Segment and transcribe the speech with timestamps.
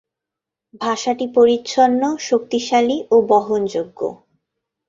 [0.81, 3.99] ভাষাটি পরিচ্ছন্ন, শক্তিশালী ও বহনযোগ্য।